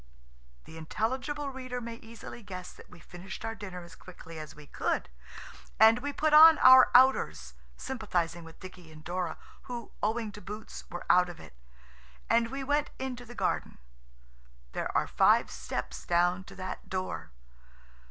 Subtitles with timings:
[0.65, 4.65] The intelligible reader may easily guess that we finished our dinner as quickly as we
[4.65, 5.09] could,
[5.79, 9.37] and we put on our outers, sympathising with Dicky and Dora,
[9.69, 11.53] who, owing to boots, were out of it,
[12.31, 13.77] and we went into the garden.
[14.71, 17.29] There are five steps down to that door.